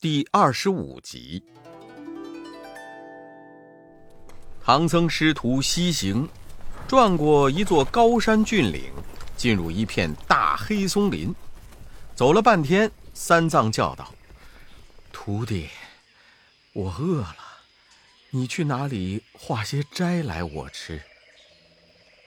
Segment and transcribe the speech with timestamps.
[0.00, 1.42] 第二十五集，
[4.64, 6.28] 唐僧师徒西行，
[6.86, 8.92] 转过一座高山峻岭，
[9.36, 11.34] 进入一片大黑松林。
[12.14, 14.14] 走了半天，三藏叫道
[15.10, 15.68] ：“徒弟，
[16.74, 17.36] 我饿了，
[18.30, 21.02] 你去哪里化些斋来我吃？”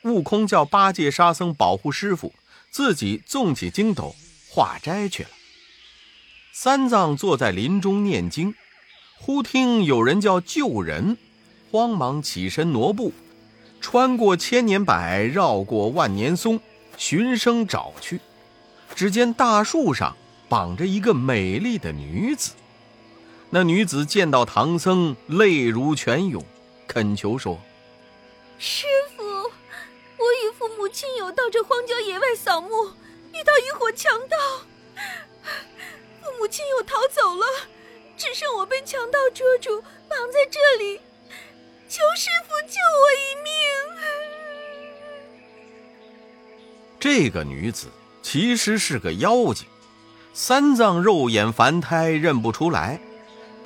[0.03, 2.33] 悟空叫八戒、沙僧保护师傅，
[2.69, 4.13] 自己纵起筋斗
[4.49, 5.29] 化斋去了。
[6.53, 8.53] 三藏坐在林中念经，
[9.17, 11.17] 忽听有人叫救人，
[11.71, 13.13] 慌忙起身挪步，
[13.79, 14.93] 穿过千年柏，
[15.31, 16.59] 绕过万年松，
[16.97, 18.19] 寻声找去。
[18.93, 20.17] 只见大树上
[20.49, 22.51] 绑着一个美丽的女子。
[23.49, 26.43] 那女子见到唐僧，泪如泉涌，
[26.85, 27.57] 恳求说
[28.59, 32.67] ：“师傅，我与父母亲友到这荒郊野外扫墓，
[33.33, 34.65] 遇到一伙强盗。”
[36.41, 37.45] 母亲又逃走了，
[38.17, 40.99] 只剩我被强盗捉住，绑在这里。
[41.87, 43.51] 求师傅救我一命！
[46.99, 47.89] 这个女子
[48.23, 49.67] 其实是个妖精，
[50.33, 52.99] 三藏肉眼凡胎认不出来。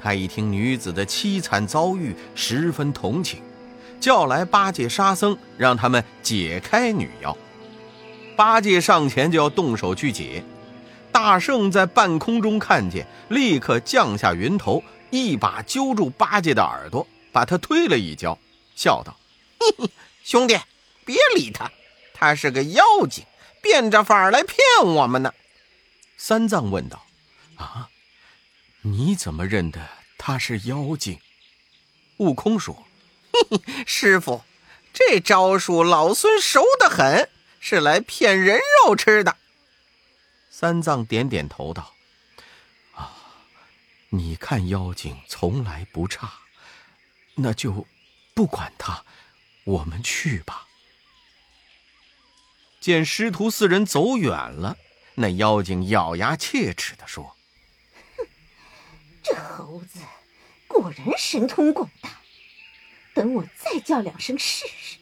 [0.01, 3.41] 他一听女子的凄惨遭遇，十分同情，
[4.01, 7.37] 叫来八戒、沙僧，让他们解开女妖。
[8.35, 10.43] 八戒上前就要动手去解。
[11.15, 18.37] 大圣在半空中看见，立刻降下云头，一把揪住八戒的耳朵，把他推了一跤，
[18.75, 19.15] 笑道
[19.57, 19.89] ：“嘿嘿，
[20.25, 20.59] 兄弟，
[21.05, 21.71] 别理他，
[22.13, 23.23] 他是个妖精，
[23.61, 25.33] 变着法儿来骗我们呢。”
[26.19, 27.05] 三藏问道
[27.55, 27.87] ：“啊，
[28.81, 29.79] 你怎么认得
[30.17, 31.17] 他是妖精？”
[32.19, 32.85] 悟空说
[33.31, 34.43] ：“嘿嘿，师傅，
[34.91, 37.29] 这招数老孙熟得很，
[37.61, 39.37] 是来骗人肉吃的。”
[40.57, 41.93] 三藏点点头道
[42.95, 43.11] ：“啊，
[44.07, 46.31] 你看妖精从来不差，
[47.35, 47.85] 那就
[48.33, 49.03] 不管他，
[49.65, 50.65] 我们去吧。”
[52.79, 54.77] 见师徒四人走远了，
[55.15, 57.35] 那妖精咬牙切齿的说
[58.15, 58.25] ：“哼，
[59.21, 59.99] 这猴子
[60.69, 62.21] 果然神通广大，
[63.13, 64.99] 等我再叫两声试试。”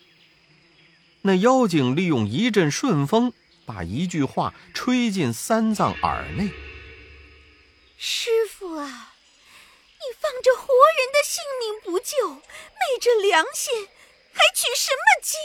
[1.21, 3.33] 那妖精利用一阵顺风。
[3.65, 6.49] 把一句话吹进三藏耳内
[7.97, 9.13] ：“师傅啊，
[9.95, 13.87] 你放着活人的性命不救，昧着良心，
[14.33, 15.39] 还取什么经？”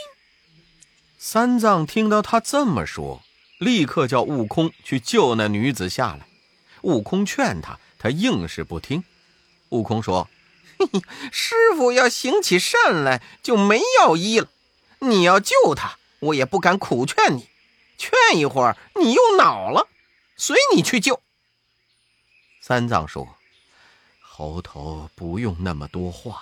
[1.17, 3.21] 三藏听到他这么说，
[3.59, 6.27] 立刻叫悟空去救那女子下来。
[6.81, 9.03] 悟空劝他，他硬是不听。
[9.69, 10.29] 悟空说
[10.79, 11.01] ：“嘿嘿
[11.31, 14.49] 师傅要行起善来，就没药医了。
[14.99, 17.48] 你要救他，我也不敢苦劝你。”
[17.99, 19.87] 劝一会儿，你又恼了，
[20.37, 21.21] 随你去救。
[22.61, 23.35] 三藏说
[24.23, 26.41] ：“猴头不用那么多话，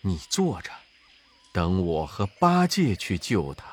[0.00, 0.70] 你坐着，
[1.52, 3.64] 等我和八戒去救他。”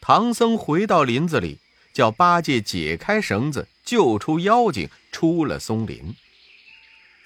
[0.00, 1.58] 唐僧回到林子里，
[1.92, 6.16] 叫八戒解开绳子，救出妖精，出了松林。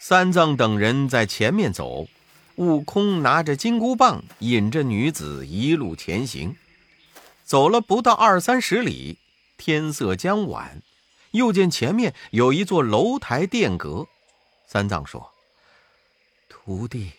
[0.01, 2.09] 三藏等人在前面走，
[2.57, 6.57] 悟空拿着金箍棒，引着女子一路前行。
[7.49, 9.21] 走了不到二三十里，
[9.57, 10.83] 天色将晚，
[11.31, 14.07] 又见前面有一座楼台殿阁。
[14.67, 15.33] 三藏说
[16.47, 17.13] ：“徒弟，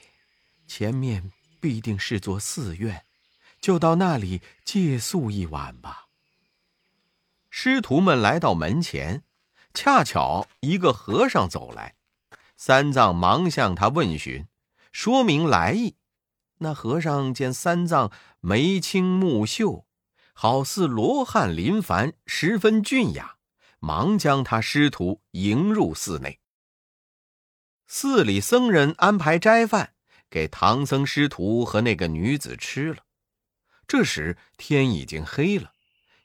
[0.68, 3.06] 前面必定是座寺院，
[3.60, 6.06] 就到那里借宿一晚吧。”
[7.50, 9.24] 师徒们来到门前，
[9.74, 11.96] 恰巧一个和尚走来，
[12.56, 14.46] 三藏忙向他问询，
[14.92, 15.96] 说明来意。
[16.60, 18.12] 那和尚见三藏
[18.42, 19.88] 眉清目秀。
[20.42, 23.36] 好似罗汉临凡，十分俊雅，
[23.80, 26.40] 忙将他师徒迎入寺内。
[27.88, 29.96] 寺里僧人安排斋饭
[30.30, 33.00] 给唐僧师徒和那个女子吃了。
[33.86, 35.74] 这时天已经黑了，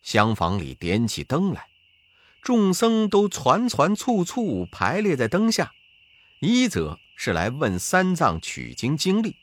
[0.01, 1.67] 厢房里点起灯来，
[2.41, 5.73] 众僧都攒攒簇簇排列在灯下，
[6.39, 9.35] 一则是来问三藏取经经历，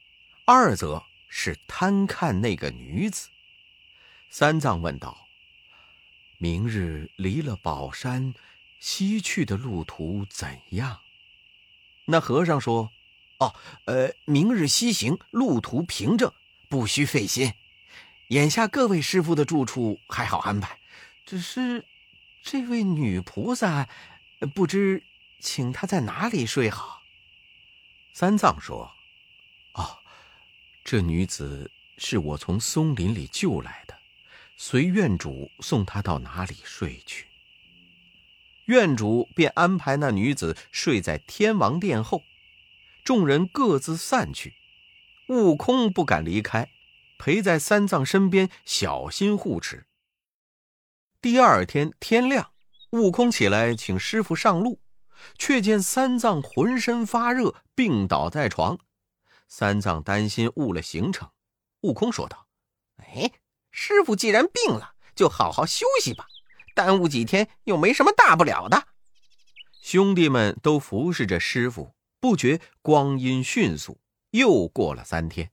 [0.45, 3.27] 二则是贪看那个女子。
[4.33, 5.27] 三藏问道
[6.39, 8.33] ：“明日离了宝山，
[8.79, 11.01] 西去的路途怎样？”
[12.07, 12.93] 那和尚说
[13.39, 16.31] ：“哦，呃，明日西行，路途平正，
[16.69, 17.53] 不需费心。
[18.29, 20.79] 眼下各位师傅的住处还好安排，
[21.25, 21.85] 只是
[22.41, 23.89] 这位女菩萨，
[24.55, 25.03] 不知
[25.41, 27.03] 请她在哪里睡好？”
[28.15, 28.95] 三藏说
[29.75, 29.99] ：“哦，
[30.85, 33.80] 这女子是我从松林里救来。”
[34.57, 37.27] 随院主送他到哪里睡去。
[38.65, 42.21] 院主便安排那女子睡在天王殿后，
[43.03, 44.53] 众人各自散去。
[45.27, 46.69] 悟空不敢离开，
[47.17, 49.87] 陪在三藏身边，小心护持。
[51.21, 52.51] 第二天天亮，
[52.91, 54.81] 悟空起来请师傅上路，
[55.37, 58.79] 却见三藏浑身发热，病倒在床。
[59.47, 61.29] 三藏担心误了行程，
[61.81, 62.47] 悟空说道
[62.97, 63.31] ：“哎，
[63.71, 66.27] 师傅既然病了，就好好休息吧。”
[66.73, 68.87] 耽误几天又没什么大不了的。
[69.81, 75.51] 兄弟们都服侍着师傅，不觉光阴迅速，又过了三天。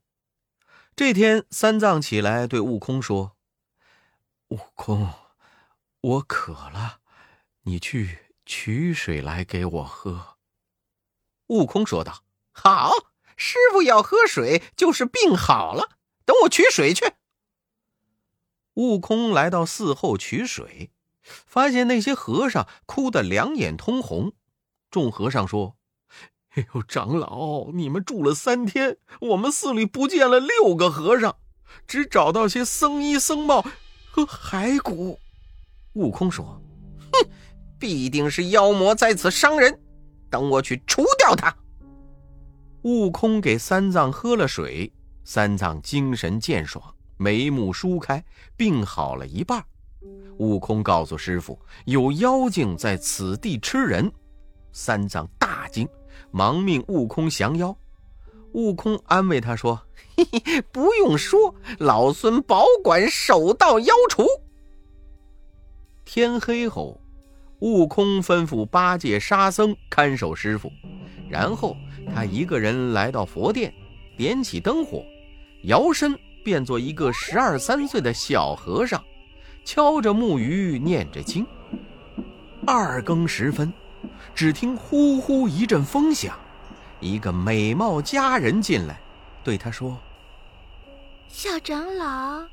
[0.94, 3.37] 这天，三藏起来对悟空说
[4.49, 5.12] ：“悟空，
[6.00, 7.00] 我渴了，
[7.62, 10.37] 你去取水来给我喝。”
[11.49, 12.23] 悟空说道
[12.53, 12.93] ：“好，
[13.37, 15.99] 师傅要喝水，就是病好了。
[16.25, 17.12] 等我取水去。”
[18.78, 20.92] 悟空来到寺后取水。
[21.22, 24.32] 发现那些和尚哭得两眼通红，
[24.88, 25.76] 众和尚说
[26.54, 31.36] ：“哎呦，长老，你们住了三天，我们寺里不见了六个和尚，
[31.86, 33.62] 只找到些僧衣僧帽
[34.10, 35.19] 和骸骨。”
[35.94, 36.62] 悟空说
[37.12, 37.28] ：“哼，
[37.78, 39.78] 必定是妖魔在此伤人，
[40.31, 41.54] 等我去除掉他。”
[42.82, 44.90] 悟空给三藏喝了水，
[45.24, 48.25] 三藏精神健爽，眉目舒开，
[48.56, 49.62] 病好了一半。
[50.38, 54.11] 悟空告诉师傅，有妖精在此地吃人。
[54.73, 55.87] 三藏大惊，
[56.31, 57.76] 忙命悟空降妖。
[58.53, 59.79] 悟空安慰他说
[60.17, 64.25] ：“嘿嘿，不用说，老孙保管手到妖除。”
[66.06, 67.00] 天黑后，
[67.59, 70.70] 悟空吩咐八戒、沙僧看守师傅，
[71.29, 71.76] 然后
[72.15, 73.75] 他一个人来到佛殿，
[74.17, 75.05] 点起灯火，
[75.65, 79.04] 摇身变作一个十二三岁的小和尚。
[79.66, 81.46] 敲着木鱼，念着经。
[82.66, 83.70] 二更时分，
[84.34, 86.34] 只听呼呼一阵风响，
[87.00, 88.98] 一个美貌佳人进来，
[89.44, 89.98] 对他说
[91.28, 92.46] ：“小长老，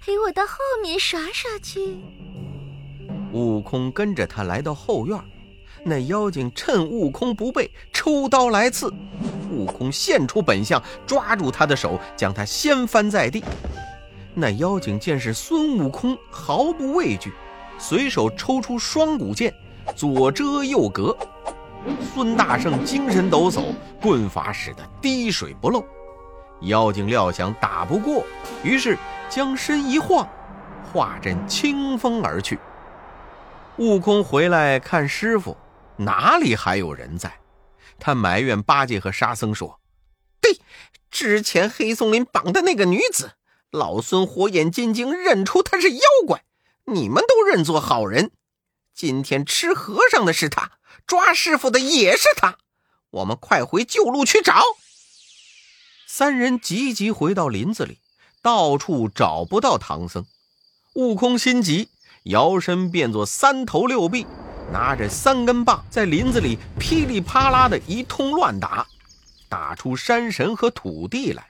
[0.00, 1.98] 陪我到后面耍耍去。”
[3.34, 5.22] 悟空跟着他来到后院，
[5.84, 8.90] 那妖精趁悟空不备，抽刀来刺。
[9.50, 13.42] 悟空现出本相，抓住他的手，将他掀翻在地。
[14.34, 17.32] 那妖精见是孙悟空，毫不畏惧，
[17.78, 19.52] 随手抽出双股剑，
[19.96, 21.16] 左遮右隔。
[22.14, 25.84] 孙大圣精神抖擞，棍法使得滴水不漏。
[26.62, 28.22] 妖精料想打不过，
[28.62, 28.96] 于是
[29.28, 30.28] 将身一晃，
[30.92, 32.58] 化阵清风而去。
[33.78, 35.56] 悟空回来看师傅，
[35.96, 37.32] 哪里还有人在？
[38.00, 39.80] 他埋怨八戒和沙僧说
[40.42, 40.58] ：“对，
[41.10, 43.34] 之前黑松林绑的那个女子。”
[43.70, 46.42] 老孙火眼金睛认出她是妖怪，
[46.86, 48.32] 你们都认作好人。
[48.92, 50.72] 今天吃和尚的是他，
[51.06, 52.58] 抓师傅的也是他。
[53.10, 54.60] 我们快回旧路去找。
[56.08, 57.98] 三人急急回到林子里，
[58.42, 60.26] 到处找不到唐僧。
[60.94, 61.90] 悟空心急，
[62.24, 64.26] 摇身变作三头六臂，
[64.72, 68.86] 拿着三根棒，在林子里噼里啪啦的一通乱打，
[69.48, 71.48] 打出山神和土地来。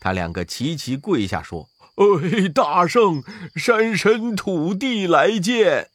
[0.00, 3.22] 他两个齐齐跪下说：“哎，大圣，
[3.54, 5.90] 山神土地来见。”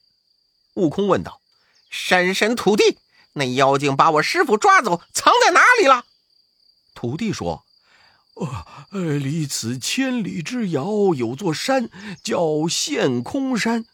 [0.75, 1.41] 悟空问道
[1.89, 2.97] ：“山神土地，
[3.33, 6.05] 那妖精把我师傅抓走，藏在哪里了？”
[6.95, 7.65] 土地说
[8.91, 11.89] ：“呃，离此千里之遥，有座山
[12.23, 13.85] 叫陷空山，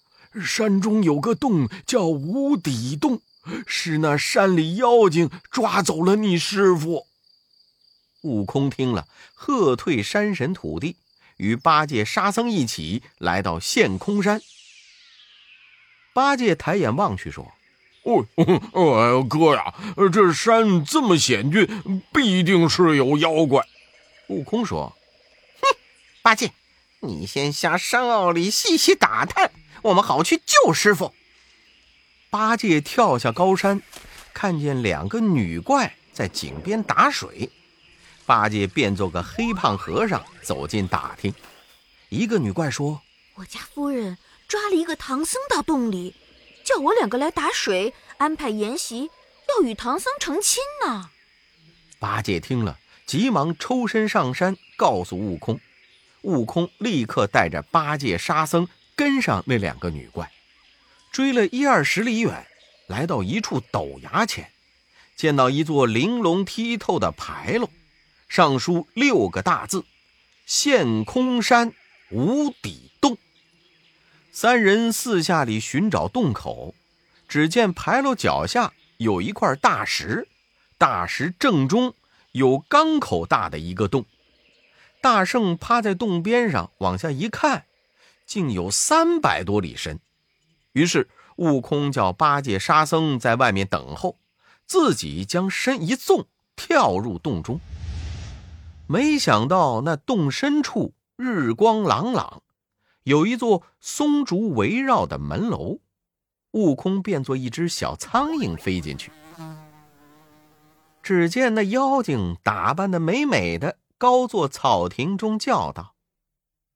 [0.43, 3.21] 山中有个洞叫无底洞，
[3.65, 7.07] 是那山里妖精抓走了你师傅。”
[8.21, 10.97] 悟空听了，喝退山神土地，
[11.37, 14.41] 与八戒、沙僧一起来到陷空山。
[16.13, 17.53] 八戒抬眼望去，说
[18.03, 18.25] ：“哦，
[18.73, 19.73] 哦，哥呀，
[20.11, 23.65] 这山这么险峻，必定是有妖怪。”
[24.27, 24.93] 悟空说
[25.61, 25.77] ：“哼，
[26.21, 26.51] 八戒，
[26.99, 29.49] 你先下山坳里细细打探，
[29.83, 31.13] 我们好去救师傅。”
[32.29, 33.81] 八戒跳下高山，
[34.33, 37.49] 看见两个女怪在井边打水。
[38.25, 41.33] 八戒变做个黑胖和尚，走进打听。
[42.09, 43.01] 一个女怪说
[43.35, 44.17] ：“我家夫人
[44.47, 46.13] 抓了一个唐僧到洞里，
[46.63, 49.09] 叫我两个来打水，安排筵席，
[49.49, 51.09] 要与唐僧成亲呢。”
[51.97, 55.59] 八戒听了，急忙抽身上山，告诉悟空。
[56.21, 58.67] 悟空立刻带着八戒、沙僧
[58.99, 60.29] 跟上那两个女怪，
[61.09, 62.45] 追了一二十里远，
[62.87, 64.51] 来到一处陡崖前，
[65.15, 67.69] 见到一座玲珑剔透的牌楼。
[68.27, 69.85] 上书六个大字
[70.45, 71.71] ：“陷空山
[72.11, 73.17] 无底洞。”
[74.33, 76.75] 三人四下里寻找洞口，
[77.29, 80.27] 只见牌楼脚下有一块大石，
[80.77, 81.93] 大石正中
[82.33, 84.03] 有缸口大的一个洞。
[84.99, 87.63] 大圣趴在洞边上往下一看，
[88.29, 89.99] 竟有三百多里深。
[90.73, 94.19] 于是悟空叫八戒、沙僧在外面等候，
[94.67, 97.59] 自己将身一纵，跳入洞中。
[98.85, 102.43] 没想到那洞深处日光朗朗，
[103.01, 105.79] 有一座松竹围绕的门楼，
[106.51, 109.11] 悟空变作一只小苍蝇飞进去。
[111.01, 113.79] 只见那妖精打扮的美美的。
[113.97, 115.93] 高坐草亭中叫道：“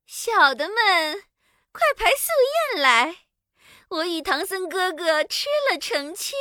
[0.04, 1.22] 小的们，
[1.74, 2.30] 快排素
[2.76, 3.16] 宴来！
[3.88, 6.36] 我与唐僧哥哥吃了成亲。”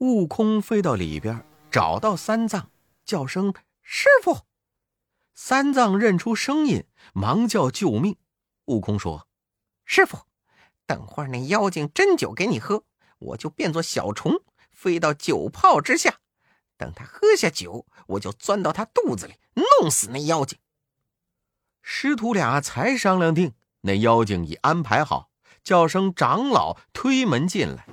[0.00, 2.70] 悟空飞到里边，找到三藏，
[3.06, 4.42] 叫声“师傅”。
[5.34, 8.18] 三藏认出声音，忙叫救命。
[8.66, 9.26] 悟空说
[9.86, 10.26] ：“师傅，
[10.84, 12.84] 等会儿那妖精斟酒给你喝，
[13.18, 16.20] 我就变作小虫，飞到酒泡之下。”
[16.76, 20.58] 等他喝下酒，我就钻到他肚子里，弄死那妖精。
[21.80, 25.30] 师徒俩才商量定，那妖精已安排好，
[25.62, 27.86] 叫声长老推门进来，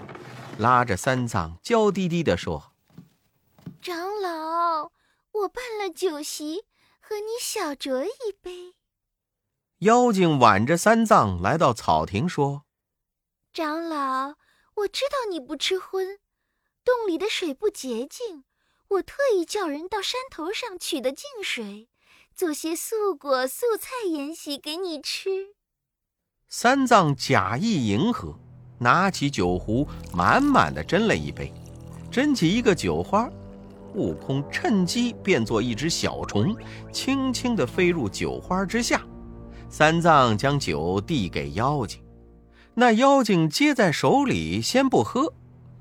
[0.58, 2.74] 拉着三藏，娇滴滴地说
[3.82, 4.92] ：“长老，
[5.32, 6.66] 我办了酒席，
[7.00, 8.76] 和你小酌一杯。”
[9.80, 12.66] 妖精挽着三藏来到草亭，说
[13.54, 14.36] ：“长老，
[14.76, 16.20] 我知道你不吃荤，
[16.84, 18.44] 洞里的水不洁净。”
[18.90, 21.90] 我特意叫人到山头上取的净水，
[22.34, 25.56] 做些素果素菜宴席给你吃。
[26.52, 28.34] 三藏假意迎合，
[28.80, 31.54] 拿起酒壶，满满的斟了一杯，
[32.12, 33.30] 斟起一个酒花。
[33.94, 36.56] 悟空趁机变作一只小虫，
[36.92, 39.00] 轻轻地飞入酒花之下。
[39.70, 42.02] 三藏将酒递给妖精，
[42.74, 45.32] 那妖精接在手里，先不喝。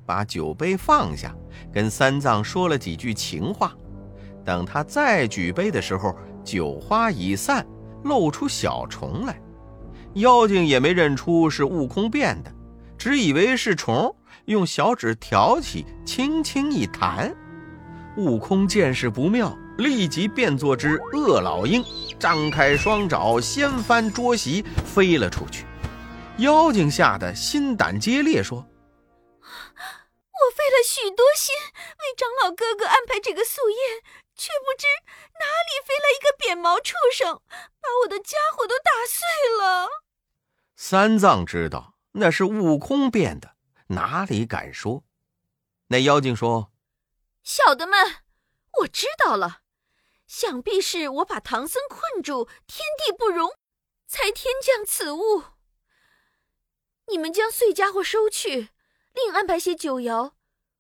[0.04, 1.34] 把酒杯放下，
[1.72, 3.75] 跟三藏说了几句情话。
[4.44, 7.66] 等他再举杯的时候，酒花已散，
[8.04, 9.40] 露出小虫来。
[10.14, 12.52] 妖精也没认出是悟空变的，
[12.96, 14.14] 只以为是虫，
[14.46, 17.34] 用小指挑起，轻轻一弹。
[18.16, 21.84] 悟空见势不妙，立即变作只恶老鹰，
[22.18, 25.64] 张开双爪，掀翻桌席，飞了出去。
[26.38, 28.58] 妖精吓得心胆皆裂，说。
[29.38, 34.02] 我费了许多心为长老哥哥安排这个素宴，
[34.38, 34.87] 却不知
[35.40, 37.42] 哪里飞来一个扁毛畜生，
[37.80, 39.26] 把我的家伙都打碎
[39.61, 39.88] 了。
[40.76, 43.57] 三藏知道那是悟空变的，
[43.88, 45.04] 哪里敢说？
[45.88, 46.73] 那妖精说
[47.42, 48.23] ：“小的们，
[48.80, 49.62] 我知道了，
[50.26, 53.50] 想必是我把唐僧困住，天地不容，
[54.07, 55.45] 才天降此物。
[57.09, 58.71] 你们将碎家伙收去。”
[59.14, 60.35] 另安排些酒肴，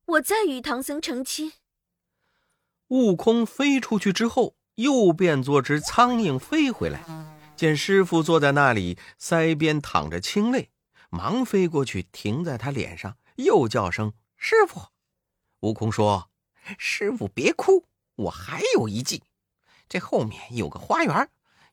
[0.04, 1.54] 我再与唐僧成亲。
[2.88, 7.00] 悟空飞出去之后，又变作只苍蝇飞回来，
[7.54, 10.70] 见师傅坐在那里，腮边淌着清泪，
[11.10, 14.80] 忙飞过去停在他脸上，又叫声“师傅”。
[15.60, 16.30] 悟空说
[16.78, 17.84] ：“师傅别哭，
[18.16, 19.22] 我还有一计。
[19.88, 21.28] 这后面有个花园，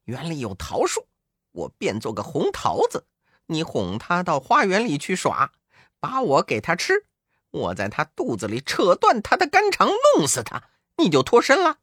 [0.05, 1.07] 园里有桃树，
[1.51, 3.05] 我变做个红桃子，
[3.48, 5.51] 你哄他到花园里去耍。”
[5.98, 7.07] 把我给他吃，
[7.50, 10.62] 我在他肚子里扯断他的肝肠，弄死他，
[10.97, 11.79] 你就脱身了。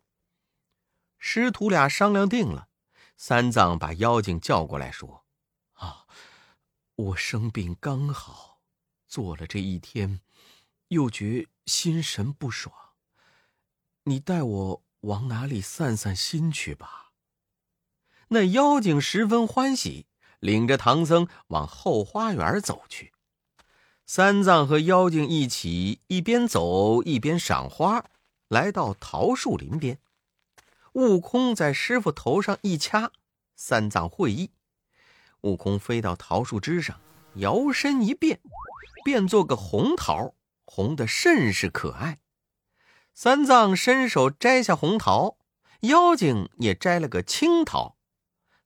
[1.18, 2.68] 师徒俩商量定了，
[3.16, 5.24] 三藏把妖精叫过来说
[5.74, 6.06] ：“啊，
[6.96, 8.60] 我生病刚好，
[9.06, 10.20] 做了这一天，
[10.88, 12.74] 又觉心神不爽，
[14.04, 17.12] 你带我往哪里散散心去吧。”
[18.28, 20.06] 那妖精十分欢喜，
[20.40, 23.12] 领着唐僧往后花园走去。
[24.06, 28.04] 三藏和妖精一起，一边走一边赏花，
[28.52, 29.98] 来到桃树林边。
[30.92, 33.10] 悟空在师傅头上一掐，
[33.56, 34.50] 三藏会意。
[35.40, 37.00] 悟空飞到桃树枝上，
[37.36, 38.42] 摇身一变，
[39.02, 40.34] 变做个红桃，
[40.66, 42.18] 红的甚是可爱。
[43.14, 45.38] 三藏伸手摘下红桃，
[45.80, 47.96] 妖精也摘了个青桃。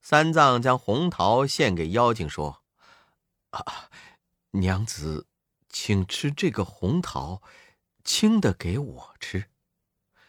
[0.01, 2.61] 三藏将红桃献给妖精，说
[3.51, 3.89] ：“啊，
[4.51, 5.27] 娘子。”
[5.69, 7.41] 请吃这个红桃，
[8.03, 9.49] 青的给我吃。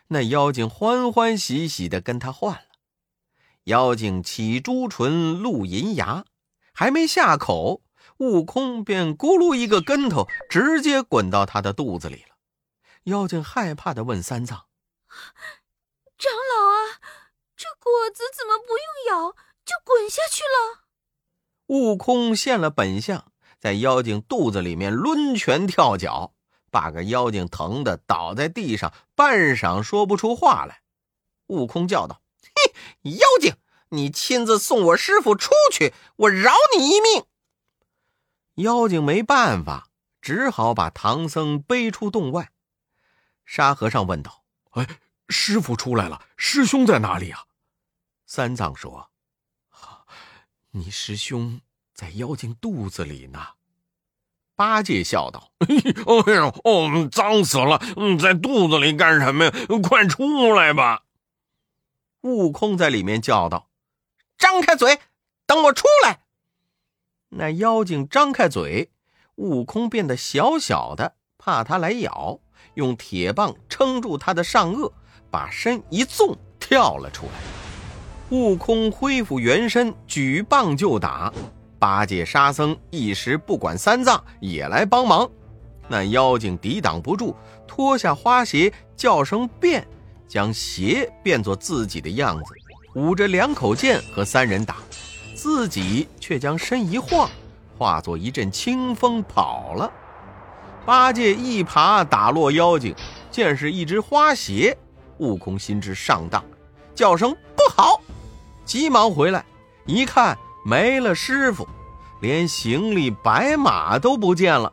[0.08, 2.62] 那妖精欢欢喜喜的跟他换了。
[3.64, 6.24] 妖精起朱唇，露银牙，
[6.72, 7.82] 还没下口，
[8.18, 12.36] 悟空便咕噜一个跟头，直接滚到他的肚子里了。
[13.04, 14.66] 妖精害怕的问三藏
[16.18, 17.00] ：“长老啊，
[17.56, 19.32] 这果子怎么不用咬
[19.64, 20.84] 就滚下去了？”
[21.68, 23.30] 悟空现了本相。
[23.60, 26.32] 在妖精肚子里面抡拳跳脚，
[26.70, 30.82] 把个妖精疼得倒在地上，半晌说不出话来。
[31.46, 32.22] 悟空叫道
[32.54, 33.54] ：“嘿，妖精，
[33.90, 37.24] 你亲自送我师傅出去，我饶你一命。”
[38.56, 39.88] 妖精没办法，
[40.20, 42.50] 只好把唐僧背出洞外。
[43.44, 47.44] 沙和尚问道：“哎，师傅出来了，师兄在哪里啊？”
[48.26, 49.10] 三藏说
[50.72, 51.60] ：“你师兄
[51.94, 53.46] 在妖精肚子里呢。”
[54.58, 55.68] 八戒笑道：“哎
[56.34, 57.80] 呦，哦，脏死了！
[58.20, 59.52] 在肚子里干什么呀？
[59.80, 61.04] 快出来吧！”
[62.22, 63.68] 悟空在里面叫道
[64.36, 64.98] ：“张开嘴，
[65.46, 66.22] 等我出来。”
[67.30, 68.90] 那妖精张开嘴，
[69.36, 72.40] 悟空变得小小的，怕他来咬，
[72.74, 74.90] 用铁棒撑住他的上颚，
[75.30, 77.32] 把身一纵，跳了出来。
[78.30, 81.32] 悟空恢复原身，举棒就打。
[81.78, 85.28] 八戒、沙僧一时不管三藏，也来帮忙。
[85.86, 87.34] 那妖精抵挡不住，
[87.66, 89.86] 脱下花鞋，叫声变，
[90.26, 92.52] 将鞋变作自己的样子，
[92.94, 94.76] 舞着两口剑和三人打，
[95.34, 97.30] 自己却将身一晃，
[97.78, 99.90] 化作一阵清风跑了。
[100.84, 102.94] 八戒一耙打落妖精，
[103.30, 104.76] 见是一只花鞋，
[105.18, 106.44] 悟空心知上当，
[106.94, 108.00] 叫声不好。
[108.64, 109.44] 急忙回来，
[109.86, 110.36] 一看
[110.68, 111.66] 没了师傅，
[112.20, 114.70] 连行李白马都不见了，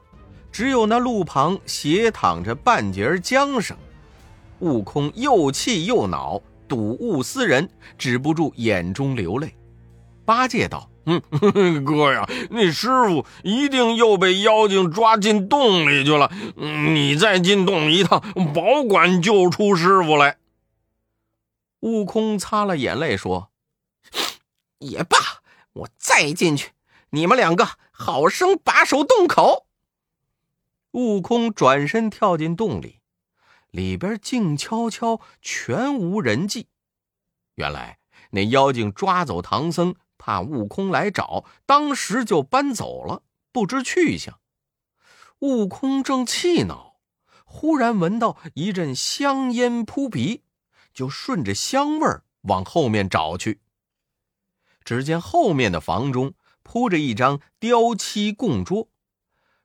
[0.51, 3.77] 只有那路旁斜躺着半截缰绳。
[4.59, 9.55] 悟空又气又恼，睹物思人，止不住眼中流泪。
[10.25, 11.21] 八戒道：“嗯，
[11.85, 16.29] 哥呀，那师傅一定又被妖精抓进洞里去了。
[16.57, 18.21] 你再进洞一趟，
[18.53, 20.35] 保管救出师傅来。”
[21.79, 23.49] 悟空擦了眼泪说。
[24.79, 25.17] 也罢，
[25.75, 26.72] 我再进去，
[27.10, 29.67] 你们两个好生把守洞口。
[30.91, 33.01] 悟空转身跳进洞里，
[33.72, 36.70] 里边静悄悄，全无人迹。
[37.55, 38.00] 原来
[38.32, 44.39] 那妖精抓走唐僧，怕悟空来找，当时就搬走了，不知去向。
[45.39, 46.95] 悟空正气恼，
[47.43, 50.43] 忽然闻到一阵香烟扑鼻，
[50.93, 53.60] 就顺着香味儿往后面找去。
[54.86, 58.88] 只见后面的房中铺着一张雕漆供桌，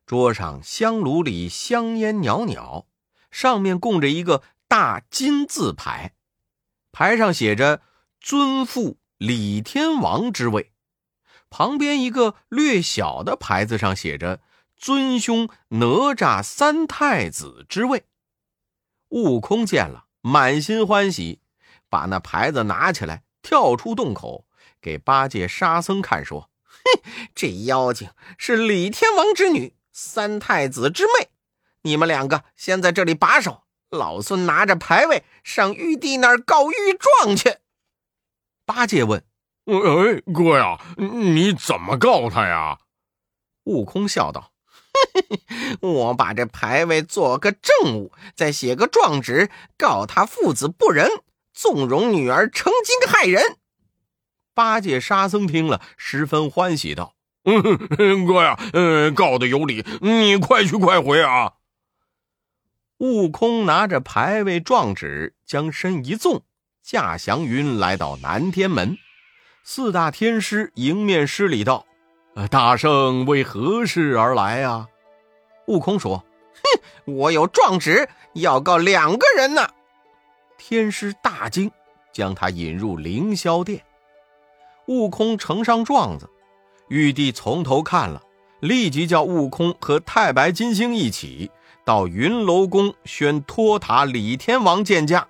[0.06, 2.86] 桌上香炉里香烟袅袅，
[3.30, 6.14] 上面供着一个大金字牌，
[6.90, 7.82] 牌上写着
[8.18, 10.72] “尊父李天王之位”，
[11.50, 14.40] 旁边一个略小的牌子上写着
[14.76, 18.04] “尊兄哪吒三太子之位”。
[19.10, 21.40] 悟空见了，满心欢喜，
[21.88, 24.46] 把那牌子拿起来，跳出洞口。
[24.80, 27.02] 给八戒、沙僧看，说：“哼，
[27.34, 31.28] 这妖精是李天王之女，三太子之妹。
[31.82, 37.56] 你们两个先在这里把守，老孙拿着牌位上玉帝那儿告御状去。”
[38.64, 39.24] 八戒问
[39.66, 42.78] ：“哎，哥呀，你怎么告他呀？”
[43.64, 44.52] 悟空笑道
[45.80, 51.10] ：“我把这牌位做个证物，再写个状纸，告他父子不仁，
[51.52, 53.58] 纵容女儿成精害人。”
[54.60, 57.14] 八戒、沙僧听了，十分欢喜，道
[57.48, 61.54] ：“嗯，哥呀，嗯，告的有理，你快去快回啊！”
[63.00, 66.42] 悟空拿着牌位状纸，将身一纵，
[66.82, 68.98] 驾祥云来到南天门。
[69.64, 71.86] 四大天师迎面施礼道
[72.50, 74.88] ：“大圣为何事而来啊？”
[75.68, 76.22] 悟空说
[77.06, 79.66] ：“哼，我有状纸要告两个人呢。”
[80.58, 81.70] 天师大惊，
[82.12, 83.82] 将他引入凌霄殿。
[84.90, 86.28] 悟空呈上状子，
[86.88, 88.20] 玉帝从头看了，
[88.58, 91.48] 立即叫悟空和太白金星一起
[91.84, 95.28] 到云楼宫宣托塔李天王见驾。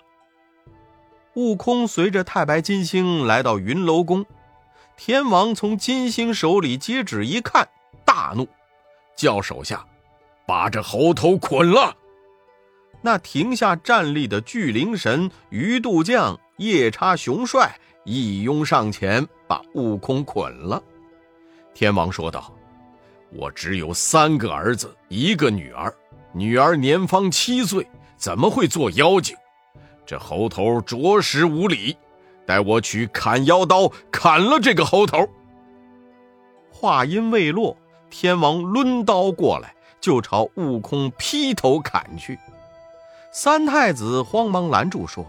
[1.35, 4.25] 悟空随着太白金星来到云楼宫，
[4.97, 7.69] 天王从金星手里接旨一看，
[8.03, 8.49] 大怒，
[9.15, 9.85] 叫手下
[10.47, 11.95] 把这猴头捆了。
[13.03, 19.29] 那停下站立的巨灵神、鱼肚将、夜叉雄帅一拥上前。
[19.51, 20.81] 把悟空捆了，
[21.75, 22.53] 天王说道
[23.35, 25.93] ：“我只有三个儿子，一个女儿，
[26.33, 27.85] 女儿年方七岁，
[28.17, 29.37] 怎么会做妖精？
[30.07, 31.97] 这猴头着实无礼，
[32.47, 35.29] 待我取砍妖刀砍了这个猴头。”
[36.71, 37.77] 话音未落，
[38.09, 42.39] 天王抡刀过来，就朝悟空劈头砍去。
[43.33, 45.27] 三太子慌忙拦住，说：“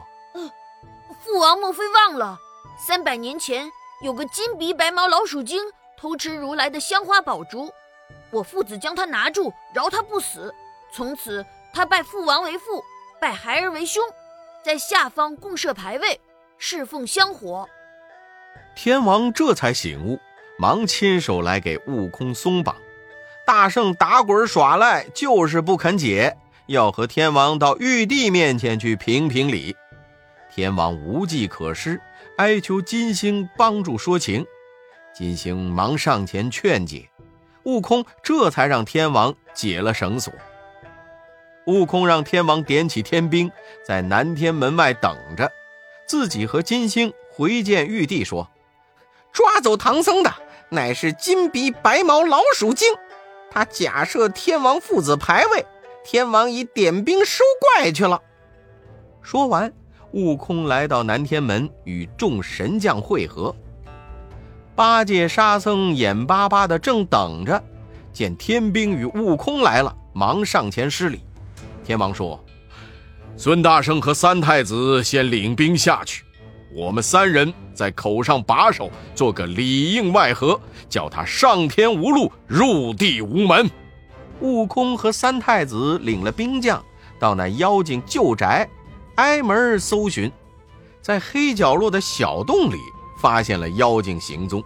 [1.26, 2.38] 父王莫非忘了
[2.78, 3.68] 三百年前？”
[4.02, 5.62] 有个金鼻白毛老鼠精
[5.96, 7.72] 偷吃如来的香花宝烛，
[8.32, 10.52] 我父子将他拿住，饶他不死。
[10.92, 12.84] 从此，他拜父王为父，
[13.20, 14.02] 拜孩儿为兄，
[14.64, 16.20] 在下方共设牌位，
[16.58, 17.70] 侍奉香火。
[18.76, 20.20] 天王这才醒悟，
[20.58, 22.76] 忙亲手来给悟空松绑。
[23.46, 26.36] 大圣打滚耍赖，就是不肯解，
[26.66, 29.76] 要和天王到玉帝面前去评评理。
[30.52, 32.02] 天王无计可施，
[32.42, 34.48] 哀求金星帮助说情。
[35.14, 37.08] 金星忙上前劝解，
[37.66, 40.34] 悟空这才让天王解了绳索。
[41.68, 43.52] 悟空让天王点起天兵，
[43.86, 45.52] 在南天门外等着，
[46.08, 48.50] 自己和金星回见玉帝，说
[49.32, 50.34] ：“抓走唐僧的
[50.70, 52.92] 乃是金鼻白毛老鼠精，
[53.52, 55.64] 他假设天王父子牌位，
[56.04, 57.44] 天王已点兵收
[57.76, 58.20] 怪去了。”
[59.22, 59.72] 说完，
[60.14, 63.56] 悟空来到南天门，与众神将会合。
[64.76, 67.62] 八戒、沙僧眼巴巴的正等着，
[68.12, 71.22] 见天兵与悟空来了，忙上前施礼。
[71.84, 72.44] 天王说
[73.38, 76.24] ：“孙大圣和三太子先领兵下去，
[76.76, 83.70] 我们三人在口上把守，做个里应外合，叫他上天无路，入地无门。”
[84.42, 86.84] 悟空和三太子领了兵将，
[87.20, 88.68] 到那妖精旧宅，
[89.16, 90.32] 挨门搜寻，
[91.02, 92.78] 在黑角落的小洞里。
[93.18, 94.64] 发现了妖精行踪，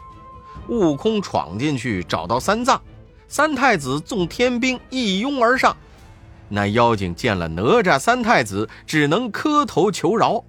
[0.70, 2.82] 悟空闯进去找到三藏，
[3.28, 5.76] 三太子纵天兵一拥而上。
[6.48, 10.42] 那妖精见了哪吒三太子，只能磕头求饶。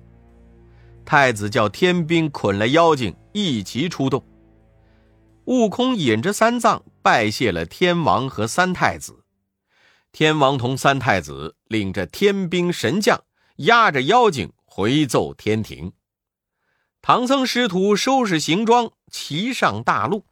[1.04, 4.24] 太子叫天兵捆了妖精，一齐出动。
[5.46, 9.24] 悟空引着三藏拜谢了天王和三太子。
[10.12, 13.20] 天王同三太子领着天兵神将，
[13.56, 15.92] 压着妖精回奏天庭。
[17.02, 20.24] 唐僧师徒收拾行装，齐上大路。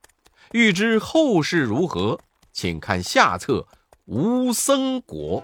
[0.52, 2.20] 欲知后事如何，
[2.52, 3.66] 请看下册
[4.04, 5.42] 《无僧果》。